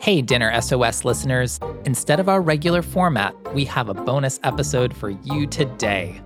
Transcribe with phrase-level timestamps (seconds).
[0.00, 1.60] Hey, Dinner SOS listeners.
[1.84, 6.20] Instead of our regular format, we have a bonus episode for you today.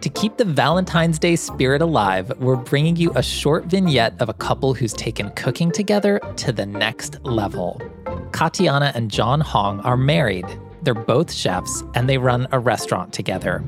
[0.00, 4.34] To keep the Valentine's Day spirit alive, we're bringing you a short vignette of a
[4.34, 7.80] couple who's taken cooking together to the next level.
[8.30, 10.46] Katianna and John Hong are married.
[10.82, 13.62] They're both chefs and they run a restaurant together.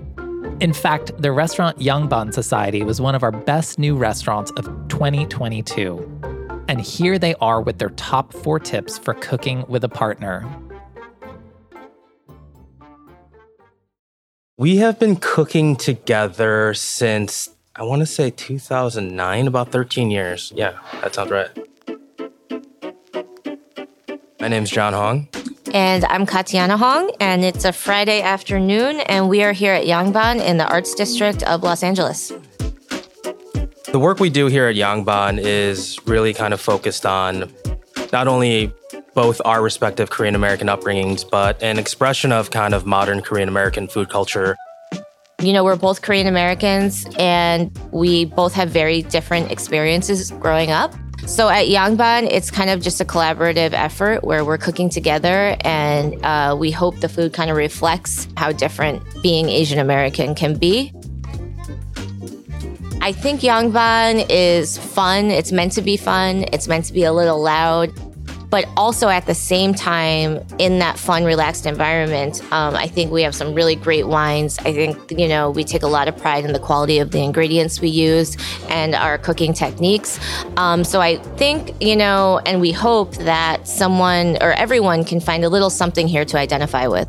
[0.62, 6.20] In fact, the restaurant Yangban Society was one of our best new restaurants of 2022.
[6.68, 10.48] And here they are with their top four tips for cooking with a partner.
[14.56, 20.52] We have been cooking together since I want to say 2009, about 13 years.
[20.54, 21.50] Yeah, that sounds right.
[24.38, 25.26] My name's John Hong.
[25.72, 30.46] And I'm Katianna Hong, and it's a Friday afternoon, and we are here at Yangban
[30.46, 32.30] in the Arts District of Los Angeles.
[33.90, 37.50] The work we do here at Yangban is really kind of focused on
[38.12, 38.70] not only
[39.14, 43.88] both our respective Korean American upbringings, but an expression of kind of modern Korean American
[43.88, 44.58] food culture.
[45.40, 50.94] You know, we're both Korean Americans and we both have very different experiences growing up.
[51.26, 56.22] So at Yangban, it's kind of just a collaborative effort where we're cooking together and
[56.24, 60.92] uh, we hope the food kind of reflects how different being Asian American can be.
[63.00, 65.30] I think Yangban is fun.
[65.30, 66.44] It's meant to be fun.
[66.52, 67.92] It's meant to be a little loud.
[68.52, 73.22] But also at the same time, in that fun, relaxed environment, um, I think we
[73.22, 74.58] have some really great wines.
[74.58, 77.22] I think, you know, we take a lot of pride in the quality of the
[77.22, 78.36] ingredients we use
[78.68, 80.20] and our cooking techniques.
[80.58, 85.44] Um, so I think, you know, and we hope that someone or everyone can find
[85.44, 87.08] a little something here to identify with.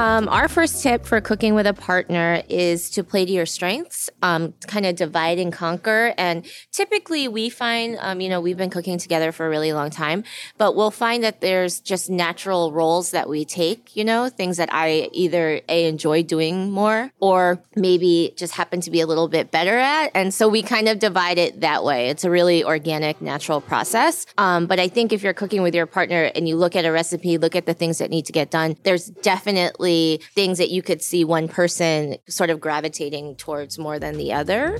[0.00, 4.08] Um, our first tip for cooking with a partner is to play to your strengths,
[4.22, 6.14] um, kind of divide and conquer.
[6.16, 9.90] And typically, we find, um, you know, we've been cooking together for a really long
[9.90, 10.24] time,
[10.56, 14.70] but we'll find that there's just natural roles that we take, you know, things that
[14.72, 19.50] I either A, enjoy doing more or maybe just happen to be a little bit
[19.50, 20.12] better at.
[20.14, 22.08] And so we kind of divide it that way.
[22.08, 24.24] It's a really organic, natural process.
[24.38, 26.90] Um, but I think if you're cooking with your partner and you look at a
[26.90, 30.70] recipe, look at the things that need to get done, there's definitely definitely things that
[30.70, 34.78] you could see one person sort of gravitating towards more than the other.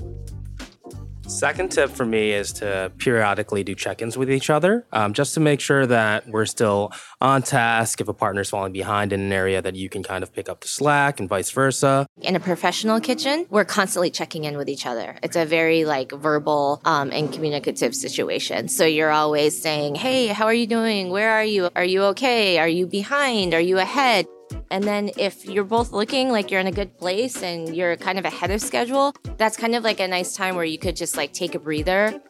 [1.27, 5.33] Second tip for me is to periodically do check ins with each other, um, just
[5.35, 8.01] to make sure that we're still on task.
[8.01, 10.61] If a partner's falling behind in an area, that you can kind of pick up
[10.61, 12.05] the slack and vice versa.
[12.21, 15.19] In a professional kitchen, we're constantly checking in with each other.
[15.23, 18.67] It's a very like verbal um, and communicative situation.
[18.67, 21.11] So you're always saying, Hey, how are you doing?
[21.11, 21.69] Where are you?
[21.77, 22.59] Are you okay?
[22.59, 23.55] Are you behind?
[23.55, 24.27] Are you ahead?
[24.71, 28.19] And then if you're both looking like you're in a good place and you're kind
[28.19, 31.17] of ahead of schedule, that's kind of like a nice time where you could just
[31.17, 32.21] like take a breather.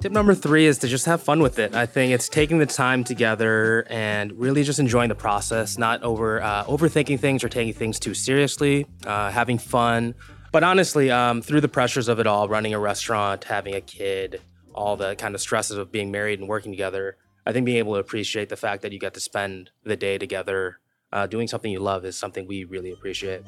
[0.00, 1.74] Tip number three is to just have fun with it.
[1.74, 6.42] I think it's taking the time together and really just enjoying the process, not over
[6.42, 10.14] uh, overthinking things or taking things too seriously, uh, having fun.
[10.52, 14.40] But honestly, um, through the pressures of it all, running a restaurant, having a kid,
[14.74, 17.94] all the kind of stresses of being married and working together, I think being able
[17.94, 20.78] to appreciate the fact that you get to spend the day together
[21.12, 23.42] uh, doing something you love is something we really appreciate.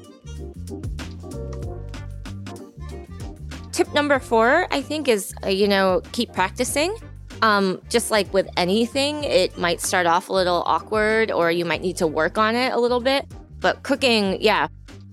[3.73, 6.97] Tip number four, I think, is uh, you know keep practicing.
[7.43, 11.83] Um, just like with anything, it might start off a little awkward, or you might
[11.83, 13.27] need to work on it a little bit.
[13.61, 14.69] But cooking, yeah,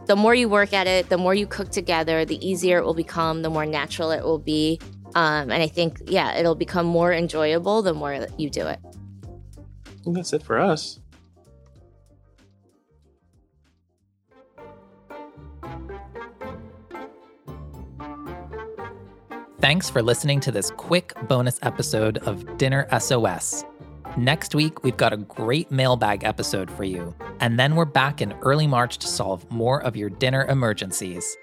[0.05, 2.93] the more you work at it, the more you cook together, the easier it will
[2.93, 4.79] become, the more natural it will be.
[5.15, 8.79] Um, and I think, yeah, it'll become more enjoyable the more that you do it.
[10.05, 10.99] And that's it for us.
[19.59, 23.63] Thanks for listening to this quick bonus episode of Dinner SOS.
[24.17, 27.15] Next week, we've got a great mailbag episode for you.
[27.39, 31.37] And then we're back in early March to solve more of your dinner emergencies.